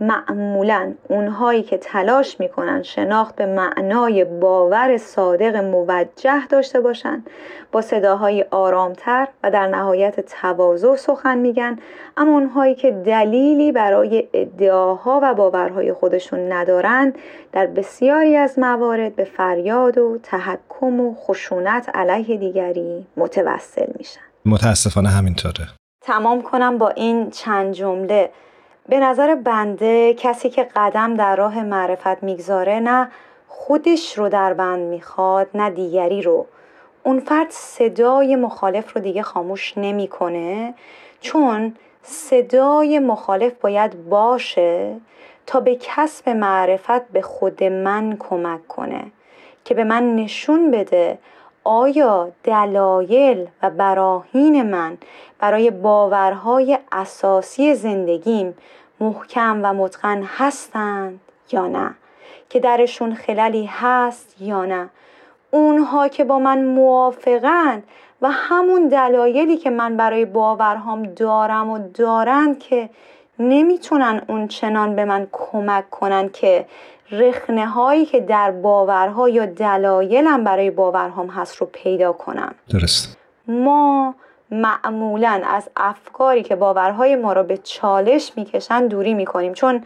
[0.00, 7.24] معمولا اونهایی که تلاش می‌کنن شناخت به معنای باور صادق موجه داشته باشن
[7.72, 11.78] با صداهای آرامتر و در نهایت تواضع سخن میگن
[12.16, 17.18] اما اونهایی که دلیلی برای ادعاها و باورهای خودشون ندارند
[17.52, 24.20] در بسیاری از موارد به فریاد و تحکم و خشونت علیه دیگری متوسل میشن.
[24.44, 25.68] متاسفانه همینطوره.
[26.00, 28.30] تمام کنم با این چند جمله.
[28.88, 33.10] به نظر بنده کسی که قدم در راه معرفت می‌گذاره نه
[33.48, 36.46] خودش رو در بند می‌خواد نه دیگری رو.
[37.02, 40.74] اون فرد صدای مخالف رو دیگه خاموش نمی‌کنه
[41.20, 44.96] چون صدای مخالف باید باشه
[45.46, 49.04] تا به کسب معرفت به خود من کمک کنه
[49.64, 51.18] که به من نشون بده
[51.66, 54.98] آیا دلایل و براهین من
[55.38, 58.54] برای باورهای اساسی زندگیم
[59.00, 61.20] محکم و متقن هستند
[61.52, 61.94] یا نه؟
[62.48, 64.88] که درشون خللی هست یا نه؟
[65.50, 67.82] اونها که با من موافقند
[68.22, 72.90] و همون دلایلی که من برای باورهام دارم و دارند که
[73.38, 76.66] نمی‌تونن اون چنان به من کمک کنن که
[77.10, 82.54] رخنه هایی که در باورها یا دلایلم برای باورهام هست رو پیدا کنم.
[82.70, 83.16] درست.
[83.48, 84.14] ما
[84.50, 89.84] معمولا از افکاری که باورهای ما رو به چالش می‌کشن دوری می‌کنیم چون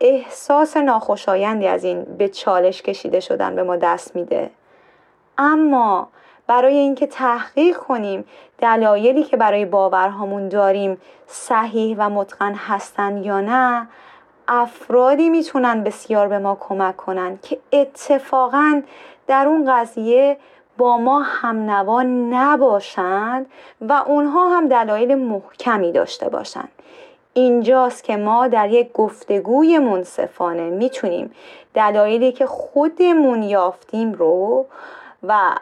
[0.00, 4.50] احساس ناخوشایندی از این به چالش کشیده شدن به ما دست میده.
[5.38, 6.08] اما
[6.46, 8.24] برای اینکه تحقیق کنیم
[8.58, 13.88] دلایلی که برای باورهامون داریم صحیح و متقن هستن یا نه
[14.48, 18.82] افرادی می‌تونن بسیار به ما کمک کنن که اتفاقا
[19.26, 20.36] در اون قضیه
[20.78, 23.46] با ما همنوا نباشند
[23.80, 26.68] و اونها هم دلایل محکمی داشته باشند.
[27.34, 31.34] اینجاست که ما در یک گفتگوی منصفانه می‌تونیم
[31.74, 34.66] دلایلی که خودمون یافتیم رو
[35.22, 35.54] و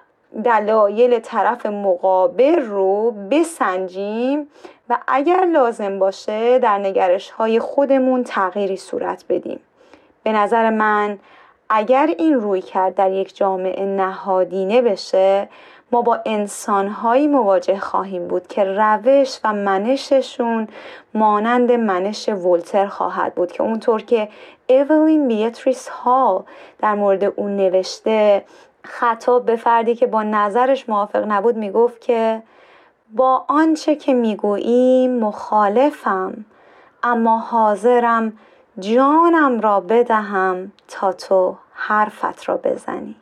[0.45, 4.49] دلایل طرف مقابل رو بسنجیم
[4.89, 9.61] و اگر لازم باشه در نگرش های خودمون تغییری صورت بدیم.
[10.23, 11.19] به نظر من
[11.69, 15.49] اگر این روی کرد در یک جامعه نهادینه بشه
[15.93, 20.69] ما با انسانهایی مواجه خواهیم بود که روش و منششون
[21.15, 24.29] مانند منش ولتر خواهد بود که اونطور که
[24.69, 26.43] اولین بیتریس هال
[26.79, 28.45] در مورد اون نوشته
[28.87, 32.43] خطاب به فردی که با نظرش موافق نبود می‌گفت که
[33.15, 36.45] با آنچه که می‌گویی مخالفم
[37.03, 38.33] اما حاضرم
[38.79, 43.17] جانم را بدهم تا تو حرفت را بزنی.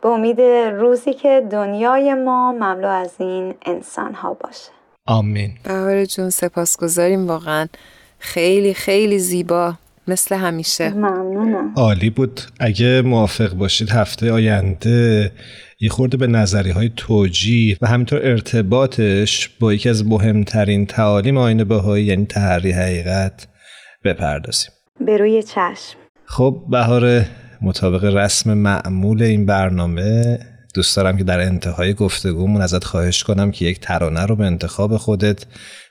[0.00, 0.40] به امید
[0.80, 4.70] روزی که دنیای ما مملو از این انسان ها باشه.
[5.06, 5.50] آمین.
[5.64, 7.66] بهار جون سپاسگزاریم واقعا.
[8.18, 9.72] خیلی خیلی زیبا.
[10.08, 10.90] مثل همیشه.
[10.90, 11.72] ممنونم.
[11.76, 12.40] عالی بود.
[12.60, 15.32] اگه موافق باشید هفته آینده
[15.80, 21.64] یه خورده به نظری های توجیه و همینطور ارتباطش با یکی از مهمترین تعالیم آین
[21.64, 23.48] بهایی یعنی تحری حقیقت
[24.04, 24.70] بپردازیم.
[25.06, 25.98] به روی چشم.
[26.24, 27.24] خب بهار
[27.62, 30.38] مطابق رسم معمول این برنامه
[30.74, 34.96] دوست دارم که در انتهای گفتگومون ازت خواهش کنم که یک ترانه رو به انتخاب
[34.96, 35.44] خودت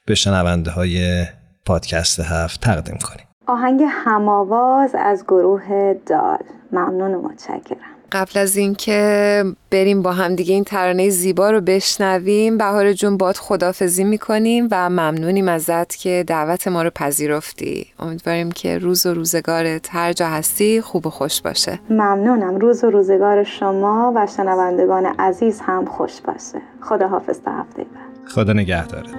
[0.06, 1.26] به شنونده های
[1.66, 3.27] پادکست هفت تقدیم کنی.
[3.48, 6.38] آهنگ هماواز از گروه دال.
[6.72, 7.78] ممنون و متشکرم.
[8.12, 13.36] قبل از اینکه بریم با هم دیگه این ترانه زیبا رو بشنویم بهار جون باد
[13.36, 17.88] خدافزی می‌کنیم و ممنونیم ازت که دعوت ما رو پذیرفتی.
[18.00, 21.80] امیدواریم که روز و روزگارت هر جا هستی خوب و خوش باشه.
[21.90, 22.56] ممنونم.
[22.56, 26.62] روز و روزگار شما و شنوندگان عزیز هم خوش باشه.
[26.82, 28.28] خدا حافظ تا هفته بعد.
[28.28, 29.16] خدا نگهدارت.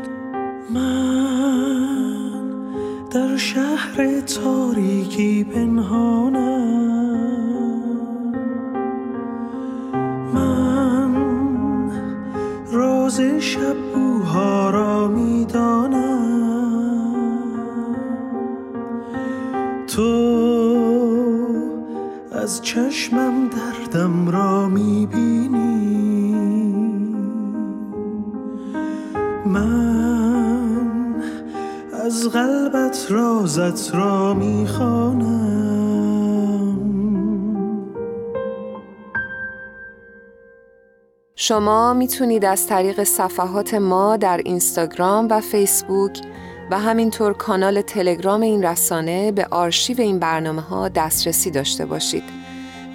[0.75, 2.28] من
[3.11, 6.39] در شهر تاریکی پنهانم.
[10.35, 11.15] من
[12.73, 16.19] راز شب بوها را می‌دانم.
[19.87, 20.39] تو
[22.33, 25.89] از چشمم دردم را می‌بینی.
[29.47, 29.88] من
[32.09, 35.49] از قلبت رازت را می‌خوانم
[41.35, 46.21] شما می‌تونید از طریق صفحات ما در اینستاگرام و فیسبوک
[46.71, 52.25] و همینطور کانال تلگرام این رسانه به آرشیو این برنامه ها دسترسی داشته باشید.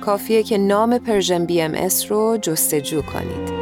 [0.01, 3.52] کافیه که نام Persian BM رو جستجو کنید.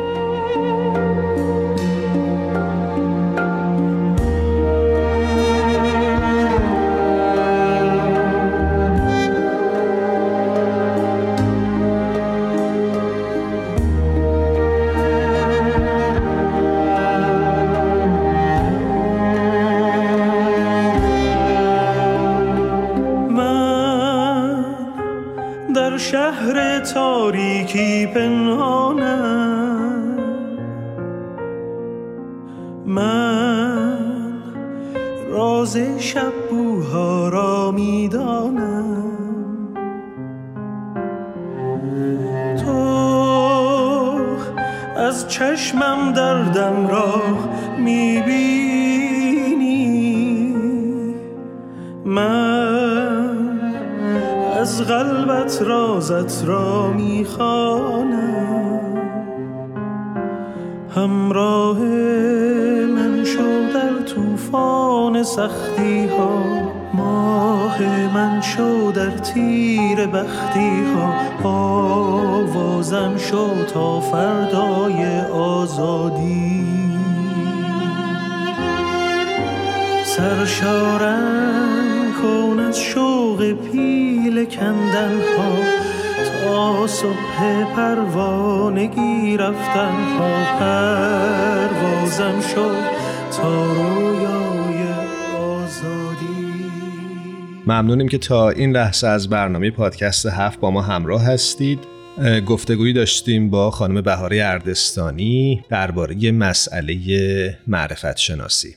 [69.21, 71.13] تیر بختی ها
[71.49, 76.65] آوازم شو تا فردای آزادی.
[80.05, 85.51] سرشارم کن از شوق پیل کندن ها
[86.45, 90.29] تا صبح پروانگی رفتن ها.
[90.59, 92.69] پروازم شو
[93.37, 94.40] تا رویای
[97.71, 101.79] ممنونیم که تا این لحظه از برنامه پادکست هفت با ما همراه هستید.
[102.47, 108.75] گفتگویی داشتیم با خانم بهاری اردستانی درباره مسئله معرفت شناسی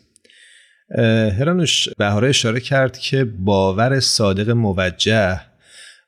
[1.38, 5.40] هرانوش بهاره اشاره کرد که باور صادق موجه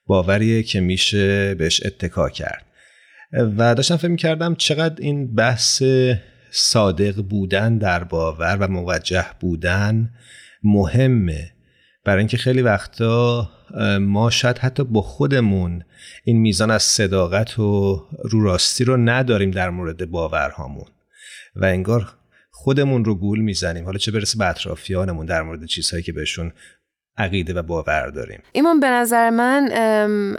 [0.06, 2.64] باوریه که میشه بهش اتکا کرد.
[3.32, 5.82] و داشتم فکر کردم چقدر این بحث
[6.50, 10.10] صادق بودن در باور و موجه بودن
[10.62, 11.55] مهمه.
[12.06, 13.48] برای اینکه خیلی وقتا
[14.00, 15.84] ما شاید حتی با خودمون
[16.24, 20.86] این میزان از صداقت و رو راستی رو نداریم در مورد باورهامون.
[21.56, 22.08] و انگار
[22.50, 23.84] خودمون رو گول می‌زنیم.
[23.84, 26.52] حالا چه برسه به اطرافیانمون در مورد چیزهایی که بهشون
[27.18, 28.42] عقیده و باور داریم.
[28.52, 29.68] ایمان به نظر من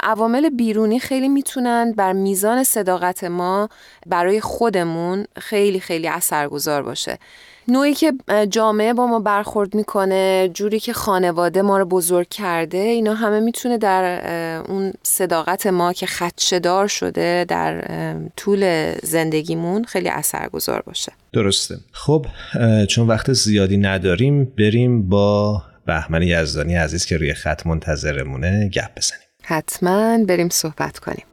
[0.03, 3.69] عوامل بیرونی خیلی می‌تونن بر میزان صداقت ما
[4.05, 7.17] برای خودمون خیلی خیلی اثرگذار باشه.
[7.69, 8.13] نوعی که
[8.49, 13.77] جامعه با ما برخورد می‌کنه جوری که خانواده ما رو بزرگ کرده اینا همه می‌تونه
[13.77, 14.21] در
[14.67, 17.83] اون صداقت ما که خدشدار شده در
[18.37, 21.11] طول زندگیمون خیلی اثرگذار باشه.
[21.33, 21.77] درسته.
[21.91, 22.25] خب
[22.89, 29.21] چون وقت زیادی نداریم بریم با بهمن یزدانی عزیز که روی خط منتظرمونه گپ بزنیم.
[29.43, 31.25] حتما بریم صحبت کنیم.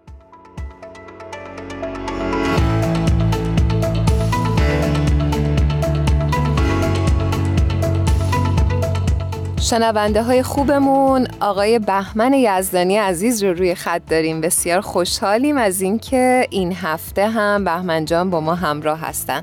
[9.74, 11.26] شنونده های خوبمون.
[11.40, 14.40] آقای بهمن یزدانی عزیز رو روی خط داریم.
[14.40, 19.42] بسیار خوشحالیم از اینکه این هفته هم بهمن جان با ما همراه هستن.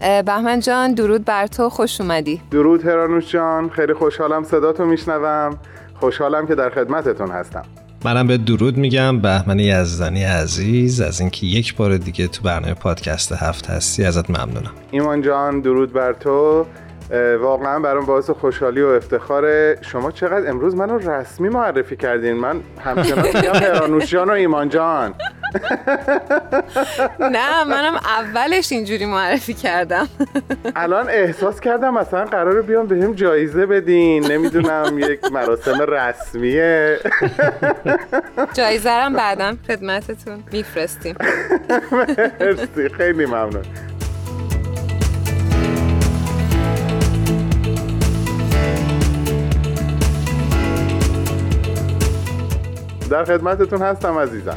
[0.00, 1.68] بهمن جان درود بر تو.
[1.68, 2.40] خوش اومدی.
[2.50, 3.70] درود هرانوش جان.
[3.70, 5.58] خیلی خوشحالم صداتو میشنوم.
[6.00, 7.62] خوشحالم که در خدمتتون هستم.
[8.04, 9.20] منم به درود میگم.
[9.20, 14.72] بهمن یزدانی عزیز از اینکه یک بار دیگه تو برنامه پادکست هفت هستی ازت ممنونم.
[14.90, 16.66] ایمان جان درود بر تو.
[17.40, 19.78] واقعا برام باعث خوشحالی و افتخاره.
[19.80, 22.32] شما چقدر امروز منو رسمی معرفی کردین.
[22.32, 25.14] من همچنان میگم هرانوشیان و ایمان جان.
[27.20, 30.08] نه منم اولش اینجوری معرفی کردم.
[30.76, 34.32] الان احساس کردم مثلا قراره بیام به هم جایزه بدین.
[34.32, 36.98] نمی‌دونم یک مراسم رسمیه.
[38.54, 41.16] جایزه هم بعدم خدمتتون میفرستیم.
[42.40, 43.64] مرسی خیلی ممنون.
[53.10, 54.56] در خدمتتون هستم عزیزم.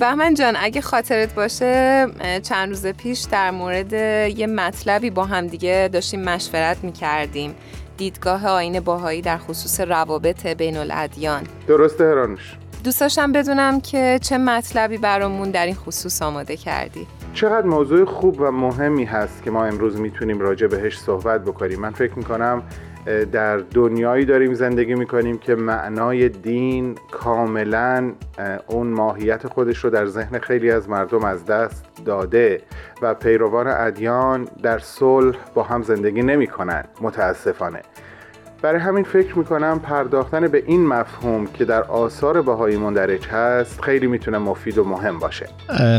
[0.00, 2.06] بهمن جان اگه خاطرت باشه
[2.42, 3.92] چند روز پیش در مورد
[4.38, 7.54] یه مطلبی با هم دیگه داشتیم مشورت می‌کردیم.
[7.96, 12.56] دیدگاه آین باهایی در خصوص روابط بین الادیان درسته هرانوش.
[12.84, 17.06] دوست داشتم بدونم که چه مطلبی برامون در این خصوص آماده کردی.
[17.34, 21.80] چقدر موضوع خوب و مهمی هست که ما امروز می‌تونیم راجع بهش صحبت بکنیم.
[21.80, 22.62] من فکر می‌کنم
[23.32, 28.12] در دنیایی داریم زندگی می‌کنیم که معنای دین کاملا
[28.66, 32.62] اون ماهیت خودش رو در ذهن خیلی از مردم از دست داده
[33.02, 37.82] و پیروان ادیان در صلح با هم زندگی نمی‌کنن متاسفانه.
[38.62, 44.06] برای همین فکر می‌کنم پرداختن به این مفهوم که در آثار بهایی مندرج هست خیلی
[44.06, 45.46] می‌تونه مفید و مهم باشه.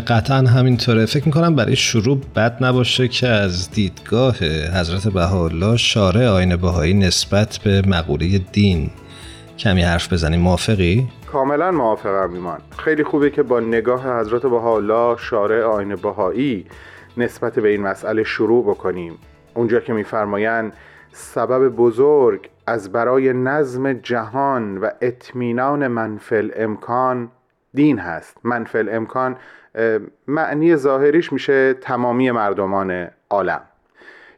[0.08, 1.06] قطعا همینطوره.
[1.06, 4.36] فکر می‌کنم برای شروع بد نباشه که از دیدگاه
[4.80, 8.90] حضرت بهاءالله شارع آین بهایی نسبت به مقوله دین
[9.58, 10.40] کمی حرف بزنیم.
[10.40, 12.60] موافقی؟ کاملا موافقم ایمان.
[12.78, 16.66] خیلی خوبه که با نگاه حضرت بهاءالله شارع آین بهایی
[17.18, 19.14] نسبت به این مسئله شروع بکنیم.
[19.54, 20.74] اونجا که میفرمایند
[21.14, 27.32] سبب بزرگ از برای نظم جهان و اطمینان منفل امکان
[27.74, 28.38] دین هست.
[28.44, 29.38] منفل امکان
[30.28, 33.62] معنی ظاهریش میشه تمامی مردمان عالم.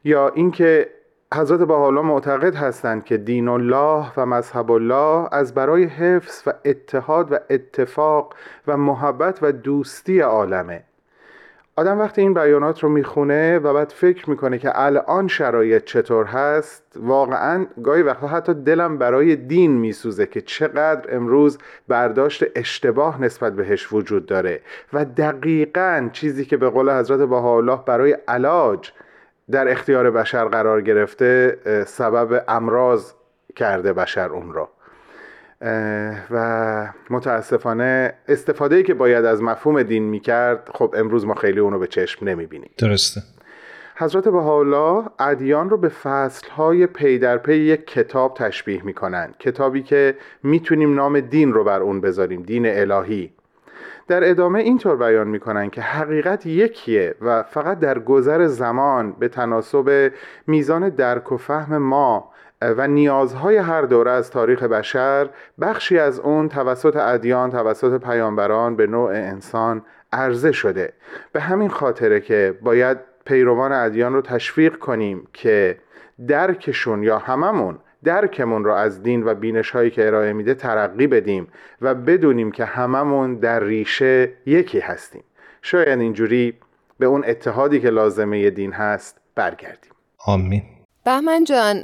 [0.03, 0.89] یا اینکه
[1.33, 7.31] حضرت حالا معتقد هستند که دین الله و مذهب الله از برای حفظ و اتحاد
[7.31, 8.33] و اتفاق
[8.67, 10.83] و محبت و دوستی عالمه.
[11.75, 16.83] آدم وقتی این بیانات رو می‌خونه و بعد فکر می‌کنه که الان شرایط چطور هست
[16.95, 21.57] واقعا گاهی وقتا حتی دلم برای دین میسوزه که چقدر امروز
[21.87, 24.61] برداشت اشتباه نسبت بهش وجود داره
[24.93, 28.91] و دقیقا چیزی که به قول حضرت بهاءالله برای علاج
[29.51, 31.57] در اختیار بشر قرار گرفته
[31.87, 33.13] سبب امراض
[33.55, 34.69] کرده بشر اون را
[36.31, 41.79] و متاسفانه استفاده ای که باید از مفهوم دین می‌کرد خب امروز ما خیلی اونو
[41.79, 42.69] به چشم نمی‌بینیم.
[42.77, 43.21] درسته.
[43.95, 50.15] حضرت بهاءالله ادیان رو به فصلهای پی در پی یک کتاب تشبیه می‌کنن کتابی که
[50.43, 53.33] می‌تونیم نام دین رو بر اون بذاریم دین الهی.
[54.07, 60.11] در ادامه اینطور بیان می‌کنن که حقیقت یکیه و فقط در گذر زمان به تناسب
[60.47, 62.32] میزان درک و فهم ما
[62.77, 65.29] و نیازهای هر دوره از تاریخ بشر
[65.61, 69.81] بخشی از اون توسط ادیان توسط پیامبران به نوع انسان
[70.13, 70.93] عرضه شده.
[71.31, 75.77] به همین خاطره که باید پیروان ادیان رو تشویق کنیم که
[76.27, 81.47] درکشون یا هممون درکمون رو از دین و بینش هایی که ارائه میده ترقی بدیم
[81.81, 85.23] و بدونیم که هممون در ریشه یکی هستیم.
[85.61, 86.53] شاید اینجوری
[86.99, 89.91] به اون اتحادی که لازمه دین هست برگردیم.
[90.25, 90.63] آمین.
[91.05, 91.81] بهمن جان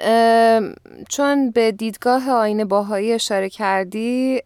[1.09, 4.41] چون به دیدگاه آین باهایی اشاره کردی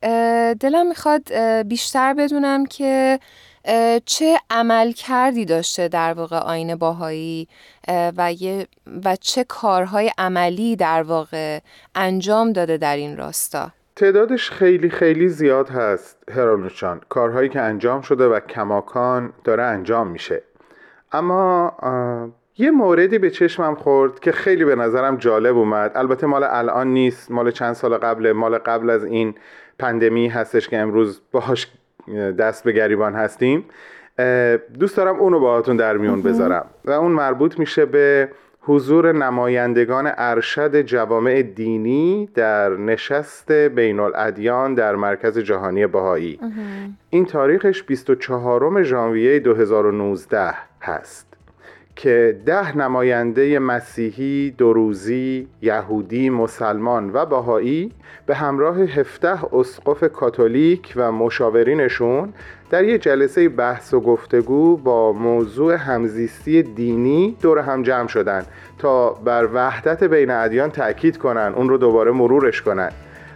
[0.60, 1.34] دلم می‌خواد
[1.68, 3.20] بیشتر بدونم که
[4.06, 7.48] چه عمل کردی داشته در واقع آین باهایی
[7.88, 8.34] و,
[9.06, 11.60] و چه کارهای عملی در واقع
[11.96, 13.72] انجام داده در این راستا.
[13.96, 20.44] تعدادش خیلی خیلی زیاد هست هرانوشان کارهایی که انجام شده و کماکان داره انجام میشه.
[21.12, 21.74] اما
[22.58, 25.92] یه موردی به چشمم خورد که خیلی به نظرم جالب اومد.
[25.96, 29.36] البته مال الان نیست مال چند سال قبل مال قبل از این
[29.80, 31.68] پندمی هستش که امروز باهاش
[32.40, 33.66] دست به گریبان هستیم.
[34.80, 36.66] دوست دارم اونو باهاتون در میون بذارم.
[36.86, 38.30] و اون مربوط میشه به
[38.62, 46.40] حضور نمایندگان ارشد جوامع دینی در نشست بین الادیان در مرکز جهانی بهایی.
[47.10, 51.33] این تاریخش 24 ژانویه 2019 هست.
[51.96, 57.92] که ده نماینده مسیحی، دروزی، یهودی، مسلمان و باهایی
[58.26, 62.34] به همراه هفته اسقف کاتولیک و مشاورینشون
[62.70, 68.46] در یک جلسه بحث و گفتگو با موضوع همزیستی دینی دور هم جمع شدن
[68.80, 72.92] تا بر وحدت بین ادیان تأکید کنن اون رو دوباره مرورش کنن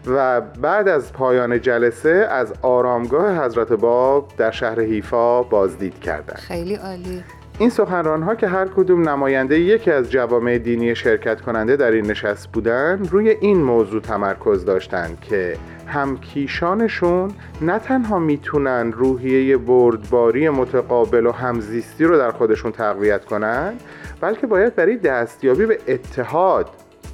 [0.08, 6.38] و بعد از پایان جلسه از آرامگاه حضرت باب در شهر حیفا بازدید کردند.
[6.38, 7.24] خیلی عالی
[7.60, 12.06] این سخنران ها که هر کدوم نماینده یکی از جوامع دینی شرکت کننده در این
[12.06, 17.32] نشست بودن روی این موضوع تمرکز داشتند که همکیشانشون
[17.62, 23.74] نه تنها می‌تونن روحیه بردباری متقابل و همزیستی رو در خودشون تقویت کنن
[24.22, 26.70] بلکه باید برای دستیابی به اتحاد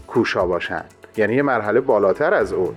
[0.08, 0.84] کوشا باشن.
[1.18, 2.74] یعنی یه مرحله بالاتر از اون.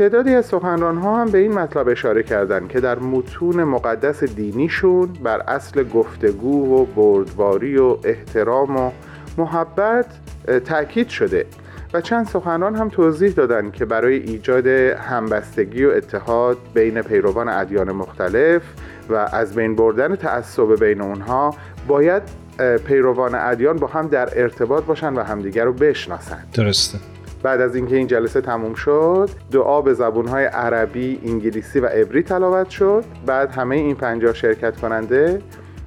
[0.00, 5.08] تعدادی از سخنران ها هم به این مطلب اشاره کردند که در متون مقدس دینیشون
[5.22, 8.90] بر اصل گفتگو و بردباری و احترام و
[9.38, 10.06] محبت
[10.64, 11.46] تاکید شده
[11.94, 17.92] و چند سخنران هم توضیح دادند که برای ایجاد همبستگی و اتحاد بین پیروان ادیان
[17.92, 18.62] مختلف
[19.08, 21.54] و از بین بردن تعصب بین اونها
[21.88, 22.22] باید
[22.86, 26.44] پیروان ادیان با هم در ارتباط باشن و همدیگر رو بشناسن.
[26.54, 26.98] درسته.
[27.42, 32.70] بعد از اینکه این جلسه تموم شد دعا به زبونهای عربی، انگلیسی و عبری تلاوت
[32.70, 33.04] شد.
[33.26, 35.42] بعد همه این پنجاه شرکت کننده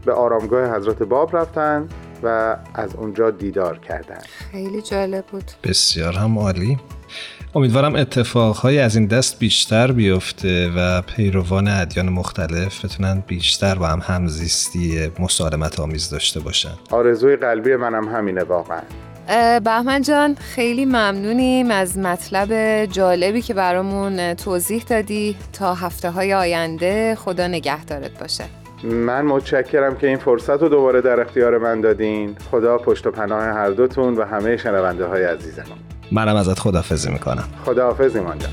[0.06, 1.88] به آرامگاه حضرت باب رفتن
[2.24, 4.26] و از اونجا دیدار کردند.
[4.52, 5.52] خیلی جالب بود.
[5.64, 6.78] بسیار هم عالی.
[7.56, 14.00] امیدوارم اتفاقهایی از این دست بیشتر بیفته و پیروان ادیان مختلف بتونن بیشتر با هم
[14.04, 16.74] همزیستی مسالمت آمیز داشته باشن.
[16.92, 18.82] آرزوی قلبی منم همینه واقعا.
[19.64, 25.36] بهمن جان خیلی ممنونیم از مطلب جالبی که برامون توضیح دادی.
[25.54, 28.44] تا هفته های آینده خدا نگهدارت باشه.
[28.84, 32.36] من متشکرم که این فرصت رو دوباره در اختیار من دادین.
[32.52, 35.78] خدا پشت و پناه هر دوتون و همه شنونده های عزیزمون.
[36.12, 37.44] منم ازت خدافزی می‌کنم.
[37.66, 38.52] خداحافظ ایمان جان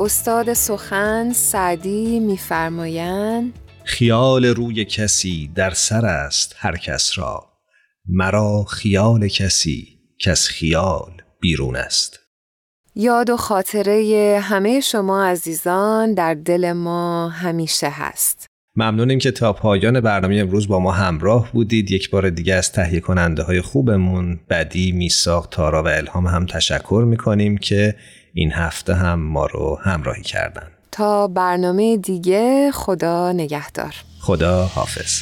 [0.00, 3.52] استاد سخن سعدی میفرمایند
[3.88, 7.46] خیال روی کسی در سر است هر کس را.
[8.08, 12.18] مرا خیال کسی کس خیال بیرون است.
[12.94, 18.46] یاد و خاطره همه شما عزیزان در دل ما همیشه هست.
[18.76, 21.90] ممنونیم که تا پایان برنامه امروز با ما همراه بودید.
[21.90, 27.04] یک بار دیگه از تهیه کننده های خوبمون بدی میساق تارا و الهام هم تشکر
[27.06, 27.94] می‌کنیم که
[28.34, 30.77] این هفته هم ما رو همراهی کردن.
[30.98, 33.94] تا برنامه دیگه خدا نگهدار.
[34.20, 35.20] خدا حافظ.